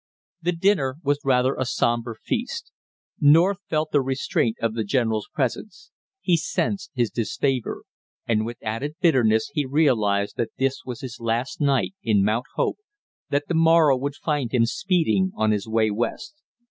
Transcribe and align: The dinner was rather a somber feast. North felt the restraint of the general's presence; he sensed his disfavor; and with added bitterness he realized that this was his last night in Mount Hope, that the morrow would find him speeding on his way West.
The 0.41 0.51
dinner 0.51 0.95
was 1.03 1.19
rather 1.23 1.53
a 1.55 1.63
somber 1.63 2.17
feast. 2.23 2.71
North 3.19 3.59
felt 3.69 3.91
the 3.91 4.01
restraint 4.01 4.57
of 4.59 4.73
the 4.73 4.83
general's 4.83 5.27
presence; 5.31 5.91
he 6.21 6.37
sensed 6.37 6.89
his 6.95 7.11
disfavor; 7.11 7.83
and 8.27 8.43
with 8.43 8.57
added 8.63 8.95
bitterness 8.99 9.51
he 9.53 9.63
realized 9.63 10.37
that 10.37 10.53
this 10.57 10.81
was 10.85 11.01
his 11.01 11.19
last 11.19 11.61
night 11.61 11.93
in 12.01 12.23
Mount 12.23 12.47
Hope, 12.55 12.79
that 13.29 13.47
the 13.47 13.53
morrow 13.53 13.95
would 13.95 14.15
find 14.15 14.51
him 14.51 14.65
speeding 14.65 15.31
on 15.35 15.51
his 15.51 15.67
way 15.67 15.91
West. 15.91 16.33